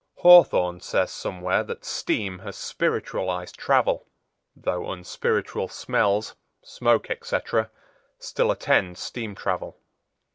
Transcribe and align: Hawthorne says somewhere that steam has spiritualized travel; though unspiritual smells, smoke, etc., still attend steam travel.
Hawthorne 0.15 0.79
says 0.79 1.11
somewhere 1.11 1.63
that 1.63 1.85
steam 1.85 2.39
has 2.39 2.55
spiritualized 2.57 3.55
travel; 3.55 4.07
though 4.55 4.89
unspiritual 4.91 5.67
smells, 5.67 6.33
smoke, 6.63 7.11
etc., 7.11 7.69
still 8.17 8.49
attend 8.49 8.97
steam 8.97 9.35
travel. 9.35 9.79